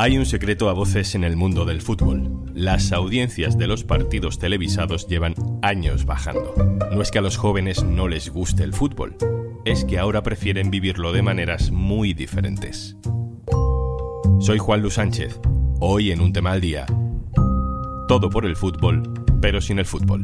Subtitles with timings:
[0.00, 2.44] Hay un secreto a voces en el mundo del fútbol.
[2.54, 6.54] Las audiencias de los partidos televisados llevan años bajando.
[6.92, 9.16] No es que a los jóvenes no les guste el fútbol,
[9.64, 12.96] es que ahora prefieren vivirlo de maneras muy diferentes.
[14.38, 15.40] Soy Juan Luis Sánchez,
[15.80, 16.86] hoy en un tema al día.
[18.06, 19.02] Todo por el fútbol,
[19.40, 20.22] pero sin el fútbol.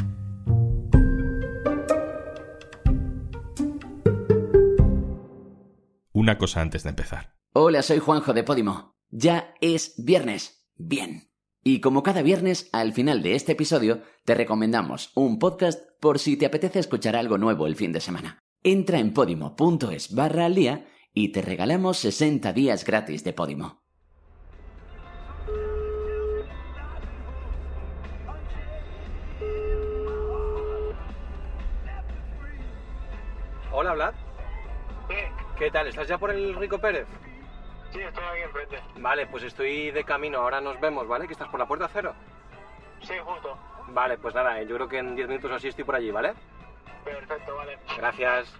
[6.12, 7.34] Una cosa antes de empezar.
[7.54, 8.93] Hola, soy Juanjo de Podimo.
[9.16, 10.66] Ya es viernes.
[10.74, 11.30] Bien.
[11.62, 16.36] Y como cada viernes, al final de este episodio, te recomendamos un podcast por si
[16.36, 18.40] te apetece escuchar algo nuevo el fin de semana.
[18.64, 23.84] Entra en podimo.es barra al día y te regalamos 60 días gratis de Podimo.
[33.70, 34.14] Hola, Vlad.
[35.56, 35.86] ¿Qué tal?
[35.86, 37.06] ¿Estás ya por el Rico Pérez?
[37.94, 38.80] Sí, estoy aquí enfrente.
[38.98, 41.28] Vale, pues estoy de camino, ahora nos vemos, ¿vale?
[41.28, 42.12] Que estás por la puerta cero.
[43.02, 43.56] Sí, justo.
[43.90, 46.32] Vale, pues nada, yo creo que en 10 minutos así estoy por allí, ¿vale?
[47.04, 47.78] Perfecto, vale.
[47.96, 48.52] Gracias.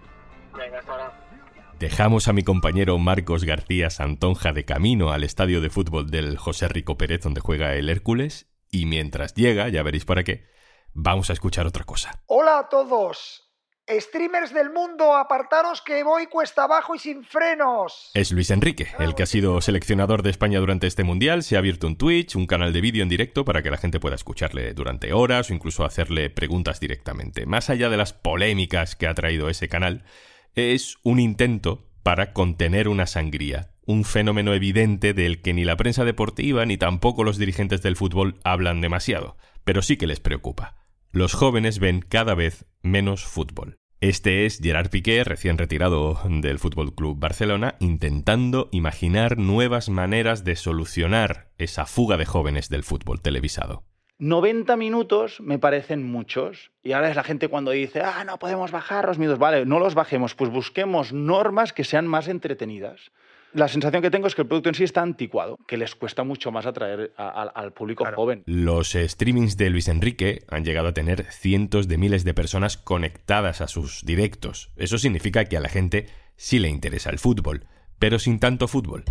[0.57, 1.27] Venga, hasta ahora.
[1.79, 6.69] Dejamos a mi compañero Marcos García Santonja de camino al estadio de fútbol del José
[6.69, 10.45] Rico Pérez donde juega el Hércules y mientras llega, ya veréis para qué,
[10.93, 12.23] vamos a escuchar otra cosa.
[12.27, 13.44] Hola a todos.
[13.87, 18.09] Streamers del mundo, apartaros que voy cuesta abajo y sin frenos.
[18.15, 21.43] Es Luis Enrique, el que ha sido seleccionador de España durante este mundial.
[21.43, 23.99] Se ha abierto un Twitch, un canal de vídeo en directo para que la gente
[23.99, 27.45] pueda escucharle durante horas o incluso hacerle preguntas directamente.
[27.45, 30.03] Más allá de las polémicas que ha traído ese canal,
[30.55, 36.05] es un intento para contener una sangría, un fenómeno evidente del que ni la prensa
[36.05, 40.84] deportiva ni tampoco los dirigentes del fútbol hablan demasiado, pero sí que les preocupa
[41.15, 43.77] los jóvenes ven cada vez menos fútbol.
[44.01, 50.57] Este es Gerard Piqué, recién retirado del Fútbol Club Barcelona, intentando imaginar nuevas maneras de
[50.57, 53.85] solucionar esa fuga de jóvenes del fútbol televisado.
[54.17, 56.71] 90 minutos me parecen muchos.
[56.83, 59.39] Y ahora es la gente cuando dice, ah, no podemos bajar los miedos.
[59.39, 63.13] Vale, no los bajemos, pues busquemos normas que sean más entretenidas
[63.55, 66.25] la sensación que tengo es que el producto en sí está anticuado, que les cuesta
[66.25, 68.43] mucho más atraer al público joven.
[68.45, 73.61] Los streamings de Luis Enrique han llegado a tener cientos de miles de personas conectadas
[73.61, 74.71] a sus directos.
[74.75, 77.65] Eso significa que a la gente sí le interesa el fútbol,
[77.97, 79.05] pero sin tanto fútbol.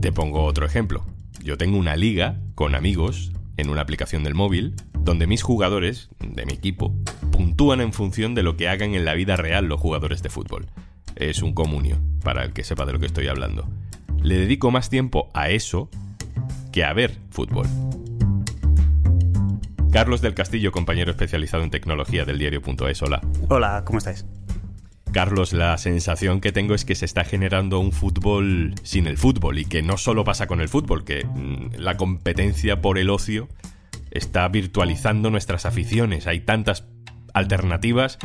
[0.00, 1.06] Te pongo otro ejemplo.
[1.42, 6.44] Yo tengo una liga con amigos en una aplicación del móvil donde mis jugadores, de
[6.44, 6.94] mi equipo,
[7.32, 10.66] puntúan en función de lo que hagan en la vida real los jugadores de fútbol
[11.16, 13.68] es un comunio, para el que sepa de lo que estoy hablando.
[14.22, 15.88] Le dedico más tiempo a eso
[16.72, 17.66] que a ver fútbol.
[19.92, 23.20] Carlos del Castillo, compañero especializado en tecnología del diario.es, hola.
[23.48, 24.24] Hola, ¿cómo estáis?
[25.12, 29.58] Carlos, la sensación que tengo es que se está generando un fútbol sin el fútbol
[29.58, 33.48] y que no solo pasa con el fútbol, que mm, la competencia por el ocio
[34.10, 36.26] está virtualizando nuestras aficiones.
[36.26, 36.84] Hay tantas
[37.34, 38.18] alternativas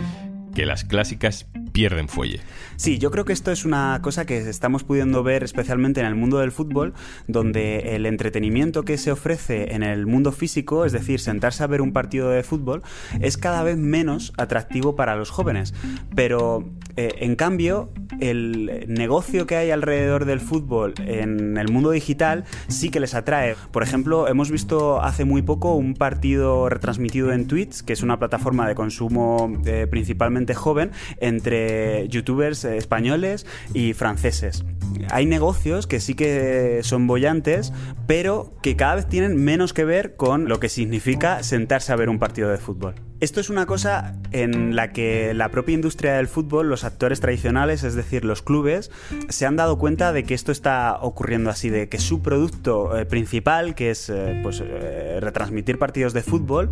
[0.58, 2.40] que las clásicas pierden fuelle.
[2.78, 6.16] Sí, yo creo que esto es una cosa que estamos pudiendo ver especialmente en el
[6.16, 6.96] mundo del fútbol,
[7.28, 11.80] donde el entretenimiento que se ofrece en el mundo físico, es decir, sentarse a ver
[11.80, 12.82] un partido de fútbol,
[13.22, 15.76] es cada vez menos atractivo para los jóvenes.
[16.16, 22.46] Pero, eh, en cambio, el negocio que hay alrededor del fútbol en el mundo digital
[22.68, 23.56] sí que les atrae.
[23.72, 28.18] Por ejemplo, hemos visto hace muy poco un partido retransmitido en Twitch, que es una
[28.18, 34.66] plataforma de consumo eh, principalmente joven, entre youtubers españoles y franceses.
[35.12, 37.74] Hay negocios que sí que son bollantes,
[38.08, 42.10] pero que cada vez tienen menos que ver con lo que significa sentarse a ver
[42.10, 43.07] un partido de fútbol.
[43.20, 47.84] Esto es una cosa en la que la propia industria del fútbol, los actores tradicionales,
[47.84, 48.92] es decir, los clubes,
[49.30, 53.08] se han dado cuenta de que esto está ocurriendo así, de que su producto eh,
[53.08, 56.70] principal, que es eh, pues, eh, retransmitir partidos de fútbol,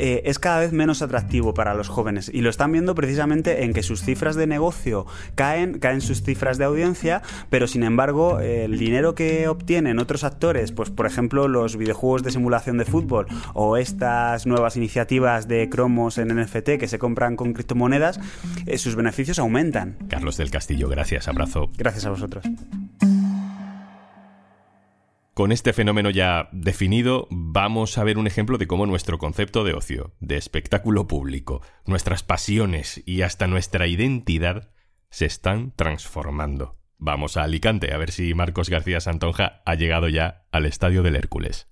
[0.00, 2.30] es cada vez menos atractivo para los jóvenes.
[2.32, 6.56] Y lo están viendo precisamente en que sus cifras de negocio caen, caen sus cifras
[6.56, 7.20] de audiencia,
[7.50, 12.30] pero sin embargo, el dinero que obtienen otros actores, pues por ejemplo los videojuegos de
[12.30, 17.52] simulación de fútbol o estas nuevas iniciativas de cromos en NFT que se compran con
[17.52, 18.20] criptomonedas,
[18.66, 19.96] eh, sus beneficios aumentan.
[20.08, 21.70] Carlos del Castillo, gracias, abrazo.
[21.76, 22.44] Gracias a vosotros.
[25.38, 29.72] Con este fenómeno ya definido, vamos a ver un ejemplo de cómo nuestro concepto de
[29.72, 34.70] ocio, de espectáculo público, nuestras pasiones y hasta nuestra identidad
[35.10, 36.76] se están transformando.
[36.96, 41.14] Vamos a Alicante a ver si Marcos García Santonja ha llegado ya al estadio del
[41.14, 41.68] Hércules.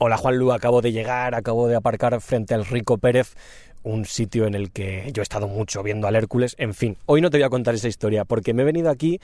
[0.00, 3.34] Hola Juanlu, acabo de llegar, acabo de aparcar frente al Rico Pérez.
[3.82, 6.54] un sitio en el que yo he estado mucho viendo al Hércules.
[6.56, 9.20] En fin, hoy no te voy a contar esa historia porque me he venido aquí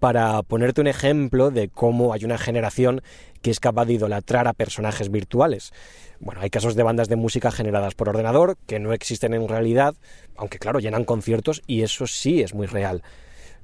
[0.00, 3.00] para ponerte un ejemplo de cómo hay una generación
[3.40, 5.72] que es capaz de idolatrar a personajes virtuales.
[6.20, 9.94] Bueno, hay casos de bandas de música generadas por ordenador que no existen en realidad,
[10.36, 13.02] aunque claro, llenan conciertos y eso sí es muy real.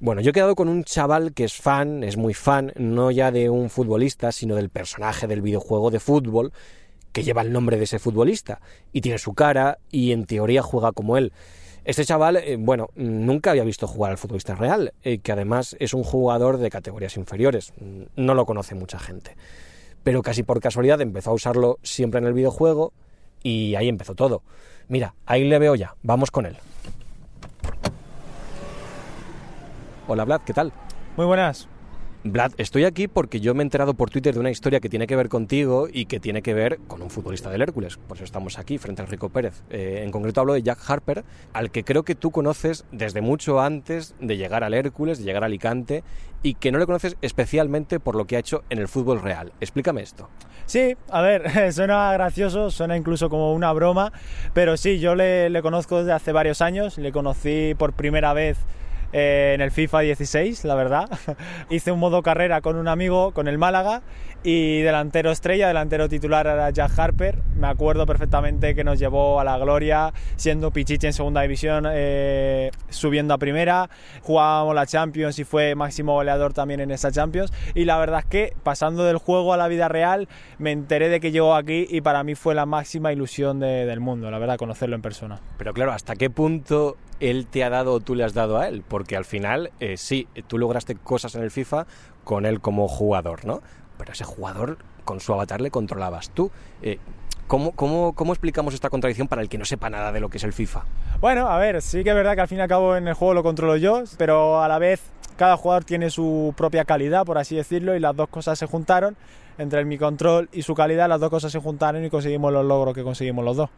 [0.00, 3.30] Bueno, yo he quedado con un chaval que es fan, es muy fan, no ya
[3.30, 6.52] de un futbolista, sino del personaje del videojuego de fútbol
[7.12, 8.60] que lleva el nombre de ese futbolista
[8.92, 11.32] y tiene su cara y en teoría juega como él.
[11.84, 15.94] Este chaval, eh, bueno, nunca había visto jugar al futbolista real, eh, que además es
[15.94, 17.72] un jugador de categorías inferiores,
[18.16, 19.36] no lo conoce mucha gente.
[20.02, 22.92] Pero casi por casualidad empezó a usarlo siempre en el videojuego
[23.42, 24.42] y ahí empezó todo.
[24.88, 26.56] Mira, ahí le veo ya, vamos con él.
[30.06, 30.70] Hola Vlad, ¿qué tal?
[31.16, 31.66] Muy buenas.
[32.24, 35.06] Vlad, estoy aquí porque yo me he enterado por Twitter de una historia que tiene
[35.06, 37.96] que ver contigo y que tiene que ver con un futbolista del Hércules.
[37.96, 39.62] Por eso estamos aquí, frente a Rico Pérez.
[39.70, 41.24] Eh, en concreto hablo de Jack Harper,
[41.54, 45.42] al que creo que tú conoces desde mucho antes de llegar al Hércules, de llegar
[45.42, 46.04] a Alicante,
[46.42, 49.52] y que no le conoces especialmente por lo que ha hecho en el fútbol real.
[49.60, 50.28] Explícame esto.
[50.66, 54.12] Sí, a ver, suena gracioso, suena incluso como una broma,
[54.52, 58.58] pero sí, yo le, le conozco desde hace varios años, le conocí por primera vez
[59.16, 61.08] eh, en el FIFA 16, la verdad.
[61.70, 64.02] Hice un modo carrera con un amigo, con el Málaga,
[64.42, 67.38] y delantero estrella, delantero titular era Jack Harper.
[67.56, 72.72] Me acuerdo perfectamente que nos llevó a la gloria, siendo Pichichi en segunda división, eh,
[72.88, 73.88] subiendo a primera.
[74.22, 77.52] Jugábamos la Champions y fue máximo goleador también en esa Champions.
[77.76, 80.28] Y la verdad es que pasando del juego a la vida real,
[80.58, 84.28] me enteré de que llegó aquí y para mí fue la máxima ilusión del mundo,
[84.32, 85.40] la verdad, conocerlo en persona.
[85.56, 88.68] Pero claro, ¿hasta qué punto él te ha dado o tú le has dado a
[88.68, 91.86] él, porque al final eh, sí, tú lograste cosas en el FIFA
[92.24, 93.60] con él como jugador, ¿no?
[93.98, 96.50] Pero ese jugador con su avatar le controlabas tú.
[96.80, 96.96] Eh,
[97.46, 100.38] ¿cómo, cómo, cómo explicamos esta contradicción para el que no sepa nada de lo que
[100.38, 100.84] es el FIFA?
[101.20, 103.12] Bueno, a ver, sí que es verdad que al fin y al cabo en el
[103.12, 105.02] juego lo controlo yo, pero a la vez
[105.36, 109.18] cada jugador tiene su propia calidad, por así decirlo, y las dos cosas se juntaron.
[109.58, 112.94] Entre mi control y su calidad, las dos cosas se juntaron y conseguimos los logros
[112.94, 113.68] que conseguimos los dos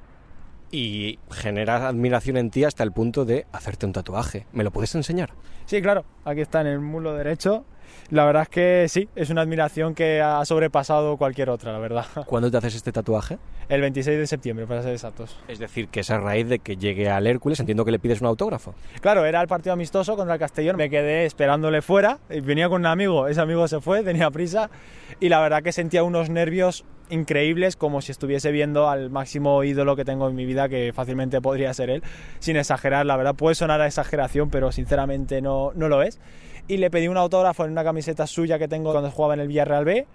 [0.70, 4.46] y genera admiración en ti hasta el punto de hacerte un tatuaje.
[4.52, 5.30] ¿Me lo puedes enseñar?
[5.66, 7.64] Sí, claro, aquí está en el muslo derecho.
[8.10, 12.06] La verdad es que sí, es una admiración que ha sobrepasado cualquier otra, la verdad.
[12.26, 13.38] ¿Cuándo te haces este tatuaje?
[13.68, 15.36] El 26 de septiembre, para ser exactos.
[15.48, 18.20] Es decir, que es a raíz de que llegue al Hércules, entiendo que le pides
[18.20, 18.74] un autógrafo.
[19.00, 22.82] Claro, era el partido amistoso contra el Castellón, me quedé esperándole fuera, y venía con
[22.82, 24.70] un amigo, ese amigo se fue, tenía prisa,
[25.18, 29.96] y la verdad que sentía unos nervios increíbles, como si estuviese viendo al máximo ídolo
[29.96, 32.02] que tengo en mi vida, que fácilmente podría ser él,
[32.38, 36.20] sin exagerar, la verdad puede sonar a exageración, pero sinceramente no, no lo es.
[36.68, 39.48] Y le pedí un autógrafo en una camiseta suya que tengo cuando jugaba en el
[39.48, 40.06] Villarreal B.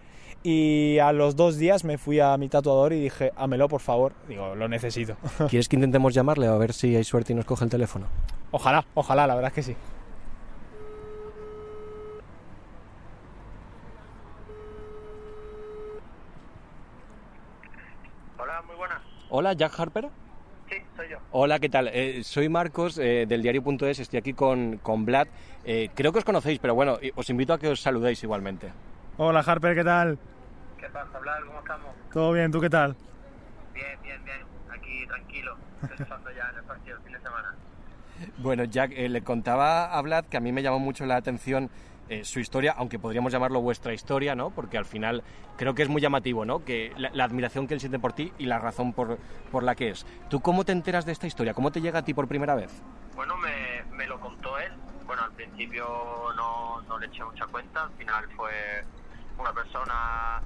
[0.44, 4.14] Y a los dos días me fui a mi tatuador y dije, hámelo por favor.
[4.28, 5.16] Digo, lo necesito.
[5.50, 8.08] ¿Quieres que intentemos llamarle a ver si hay suerte y nos coge el teléfono?
[8.52, 9.76] Ojalá, ojalá, la verdad es que sí.
[19.34, 20.10] Hola, Jack Harper.
[21.02, 21.18] Sí, soy yo.
[21.32, 21.90] Hola, ¿qué tal?
[21.94, 25.28] Eh, soy Marcos eh, del diario.es, estoy aquí con, con Vlad.
[25.64, 28.72] Eh, creo que os conocéis, pero bueno, os invito a que os saludéis igualmente.
[29.18, 30.18] Hola, Harper, ¿qué tal?
[30.80, 31.44] ¿Qué pasa, Vlad?
[31.46, 31.88] ¿Cómo estamos?
[32.12, 32.96] Todo bien, ¿tú qué tal?
[33.74, 34.40] Bien, bien, bien.
[34.72, 37.56] Aquí tranquilo, pensando ya en el partido el fin de semana.
[38.38, 41.70] Bueno, Jack, le contaba a Vlad que a mí me llamó mucho la atención
[42.12, 44.50] eh, su historia, aunque podríamos llamarlo vuestra historia, ¿no?
[44.50, 45.24] Porque al final
[45.56, 46.66] creo que es muy llamativo, ¿no?
[46.66, 49.18] Que la, admiración que él siente por ti y la razón por,
[49.50, 50.06] por, la que es.
[50.30, 51.54] ¿Tú cómo te enteras de esta historia?
[51.54, 52.84] ¿Cómo te llega a ti por primera vez?
[53.16, 54.74] Bueno, me, me lo contó él.
[55.06, 55.88] Bueno, al principio
[56.36, 58.84] no, no le eché mucha cuenta, al final fue
[59.40, 60.42] una persona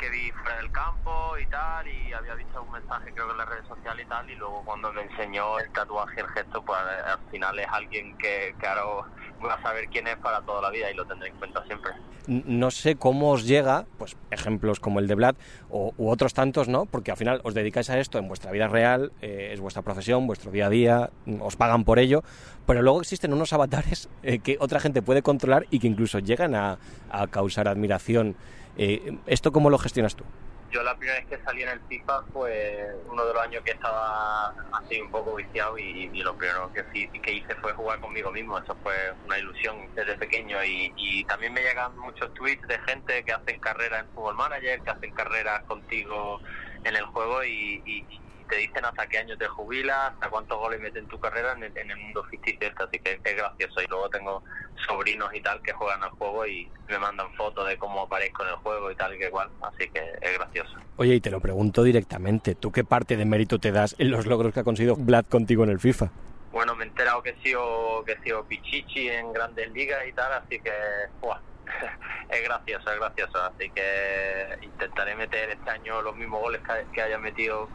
[0.00, 3.38] que vi fuera del campo y tal, y había visto un mensaje creo que en
[3.38, 6.78] las redes sociales y tal, y luego cuando me enseñó el tatuaje, el gesto, pues
[6.78, 9.04] al final es alguien que, claro,
[9.40, 11.92] voy a saber quién es para toda la vida y lo tendré en cuenta siempre.
[12.26, 15.34] No sé cómo os llega, pues ejemplos como el de Vlad
[15.68, 16.86] o, u otros tantos, ¿no?
[16.86, 20.26] Porque al final os dedicáis a esto en vuestra vida real, eh, es vuestra profesión,
[20.26, 22.22] vuestro día a día, os pagan por ello,
[22.66, 26.54] pero luego existen unos avatares eh, que otra gente puede controlar y que incluso llegan
[26.54, 26.78] a,
[27.10, 28.36] a causar admiración
[28.76, 30.24] eh, ¿Esto cómo lo gestionas tú?
[30.70, 33.72] Yo la primera vez que salí en el FIFA fue uno de los años que
[33.72, 36.84] estaba así un poco viciado y, lo primero que,
[37.32, 38.56] hice fue jugar conmigo mismo.
[38.56, 38.94] Eso fue
[39.26, 44.04] una ilusión desde pequeño y, también me llegan muchos tweets de gente que hacen carreras
[44.04, 46.40] en Fútbol Manager, que hacen carreras contigo
[46.84, 48.06] en el juego y,
[48.50, 51.90] te dicen hasta qué año te jubilas, hasta cuántos goles metes en tu carrera en
[51.90, 53.80] el, mundo ficticio este, así que es gracioso.
[53.80, 54.42] Y luego tengo
[54.88, 58.48] sobrinos y tal que juegan al juego y me mandan fotos de cómo aparezco en
[58.50, 60.72] el juego y tal y que igual, así que es gracioso.
[60.96, 64.26] Oye, y te lo pregunto directamente, ¿tú qué parte de mérito te das en los
[64.26, 66.10] logros que ha conseguido Vlad contigo en el FIFA?
[66.50, 70.12] Bueno, me he enterado que he sido, que he sido pichichi en grandes ligas y
[70.12, 70.72] tal, así que
[71.20, 71.40] buah,
[72.28, 73.38] es gracioso, es gracioso.
[73.44, 77.70] Así que intentaré meter este año los mismos goles que, que haya metido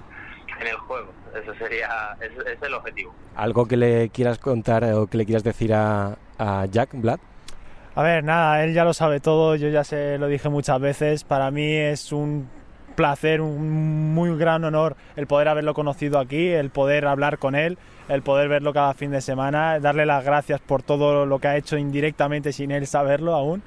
[0.60, 1.12] en el juego.
[1.34, 3.14] Eso sería, ese ese es el objetivo.
[3.36, 7.20] ¿Algo que le quieras contar o que le quieras decir a, a Jack, Vlad?
[7.96, 11.24] A ver, nada, él ya lo sabe todo, yo ya se lo dije muchas veces.
[11.24, 12.50] Para mí es un
[12.96, 17.78] placer, un muy gran honor el poder haberlo conocido aquí, el poder hablar con él,
[18.10, 21.58] el poder verlo cada fin de semana, darle las gracias por todo lo que ha
[21.58, 23.62] hecho indirectamente sin él saberlo aún.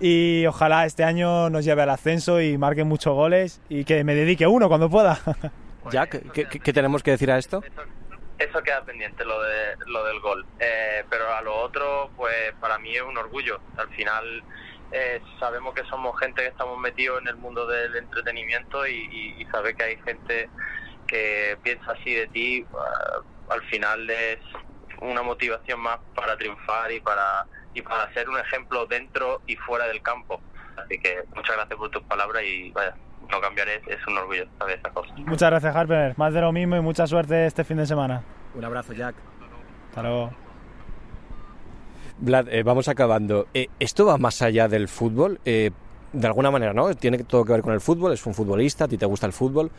[0.00, 4.14] Y ojalá este año nos lleve al ascenso y marque muchos goles y que me
[4.14, 5.18] dedique uno cuando pueda.
[5.90, 7.62] Jack, ¿qué, qué- tenemos que decir a esto?
[8.38, 10.44] Eso, queda pendiente, lo, de, lo del gol.
[10.58, 13.60] Eh, pero a lo otro, pues para mí es un orgullo.
[13.76, 14.42] Al final
[14.90, 19.42] eh, sabemos que somos gente que estamos metidos en el mundo del entretenimiento y, y,
[19.42, 20.48] y saber que hay gente
[21.06, 22.66] que piensa así de ti, eh,
[23.50, 24.38] al final es
[25.00, 29.86] una motivación más para triunfar y para, y para ser un ejemplo dentro y fuera
[29.86, 30.40] del campo.
[30.76, 32.94] Así que muchas gracias por tus palabras y vaya,
[33.30, 35.18] no cambiaré, es un orgullo saber esas cosas.
[35.18, 36.14] Muchas gracias, Harper.
[36.16, 38.22] Más de lo mismo y mucha suerte este fin de semana.
[38.54, 39.14] Un abrazo, Jack.
[39.88, 40.30] Hasta luego.
[42.18, 43.46] Vlad, eh, vamos acabando.
[43.54, 45.40] Eh, ¿Esto va más allá del fútbol?
[45.44, 45.70] Eh,
[46.12, 46.94] de alguna manera, ¿no?
[46.94, 49.32] Tiene todo que ver con el fútbol, es un futbolista, a ti te gusta el
[49.32, 49.70] fútbol.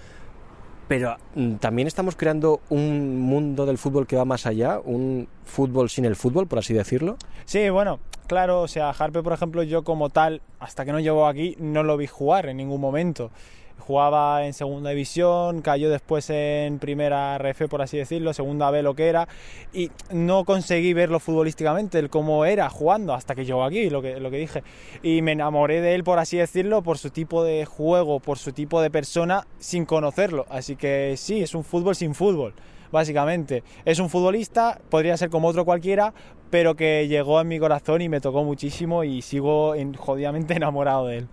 [0.93, 5.89] Pero mm, también estamos creando un mundo del fútbol que va más allá, un fútbol
[5.89, 7.17] sin el fútbol, por así decirlo.
[7.45, 11.25] Sí, bueno, claro, o sea, Harpe, por ejemplo, yo como tal, hasta que no llegó
[11.25, 13.31] aquí, no lo vi jugar en ningún momento.
[13.85, 18.95] Jugaba en segunda división, cayó después en primera RF, por así decirlo, segunda B lo
[18.95, 19.27] que era,
[19.73, 24.21] y no conseguí verlo futbolísticamente, el cómo era jugando, hasta que llegó aquí, lo que,
[24.21, 24.63] lo que dije.
[25.03, 28.53] Y me enamoré de él, por así decirlo, por su tipo de juego, por su
[28.53, 30.45] tipo de persona, sin conocerlo.
[30.49, 32.53] Así que sí, es un fútbol sin fútbol
[32.91, 33.63] básicamente.
[33.85, 36.13] Es un futbolista, podría ser como otro cualquiera,
[36.51, 41.07] pero que llegó en mi corazón y me tocó muchísimo y sigo en- jodidamente enamorado
[41.07, 41.27] de él.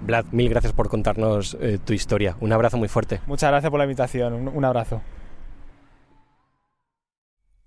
[0.00, 2.36] Vlad, mil gracias por contarnos eh, tu historia.
[2.40, 3.20] Un abrazo muy fuerte.
[3.26, 5.02] Muchas gracias por la invitación, un, un abrazo.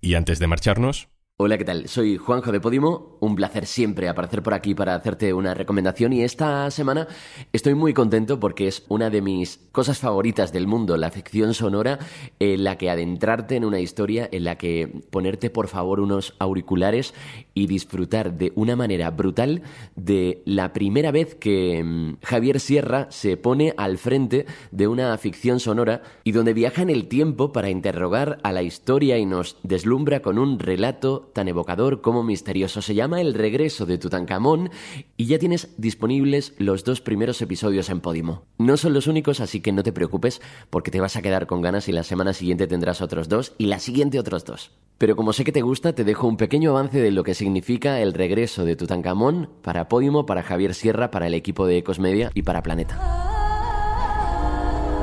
[0.00, 1.08] Y antes de marcharnos,
[1.44, 1.88] Hola, ¿qué tal?
[1.88, 3.16] Soy Juanjo de Podimo.
[3.18, 7.08] Un placer siempre aparecer por aquí para hacerte una recomendación y esta semana
[7.52, 11.98] estoy muy contento porque es una de mis cosas favoritas del mundo, la ficción sonora,
[12.38, 17.12] en la que adentrarte en una historia, en la que ponerte por favor unos auriculares
[17.54, 19.62] y disfrutar de una manera brutal
[19.96, 25.58] de la primera vez que mm, Javier Sierra se pone al frente de una ficción
[25.58, 30.22] sonora y donde viaja en el tiempo para interrogar a la historia y nos deslumbra
[30.22, 32.82] con un relato tan evocador como misterioso.
[32.82, 34.70] Se llama El regreso de Tutankamón
[35.16, 38.44] y ya tienes disponibles los dos primeros episodios en Podimo.
[38.58, 41.62] No son los únicos, así que no te preocupes porque te vas a quedar con
[41.62, 44.70] ganas y la semana siguiente tendrás otros dos y la siguiente otros dos.
[44.98, 48.00] Pero como sé que te gusta, te dejo un pequeño avance de lo que significa
[48.00, 52.30] el regreso de Tutankamón para Podimo, para Javier Sierra, para el equipo de Ecos Media
[52.34, 53.31] y para Planeta.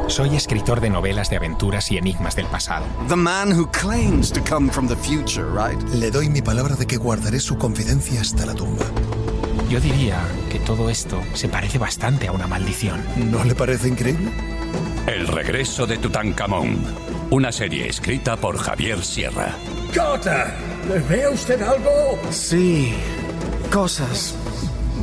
[0.10, 2.84] Soy escritor de novelas de aventuras y enigmas del pasado.
[3.08, 5.80] The man who claims to come from the future, right?
[5.94, 8.86] Le doy mi palabra de que guardaré su confidencia hasta la tumba.
[9.70, 10.20] Yo diría
[10.52, 13.04] que todo esto se parece bastante a una maldición.
[13.30, 14.32] ¿No le parece increíble?
[15.06, 16.84] El regreso de Tutankamón.
[17.30, 19.56] Una serie escrita por Javier Sierra.
[19.96, 20.56] ¡Cota!
[21.08, 22.20] ¿Ve usted algo?
[22.32, 22.96] Sí,
[23.72, 24.34] cosas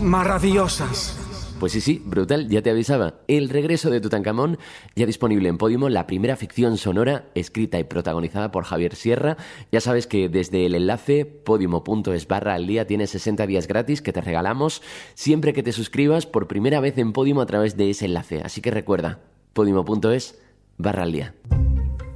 [0.02, 1.14] maravillosas.
[1.58, 3.14] Pues sí, sí, brutal, ya te avisaba.
[3.28, 4.58] El regreso de Tutankamón,
[4.94, 9.38] ya disponible en Podimo, la primera ficción sonora escrita y protagonizada por Javier Sierra.
[9.72, 14.12] Ya sabes que desde el enlace podimo.es barra al día tienes 60 días gratis que
[14.12, 14.82] te regalamos
[15.14, 18.42] siempre que te suscribas por primera vez en Podimo a través de ese enlace.
[18.44, 19.20] Así que recuerda,
[19.54, 20.38] podimo.es
[20.76, 21.34] barra al día.